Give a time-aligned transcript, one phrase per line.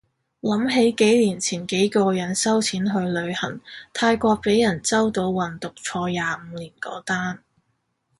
[0.41, 3.61] 諗起幾年前幾個人收錢去旅行，
[3.93, 7.43] 泰國被人周到運毒坐廿五年嗰單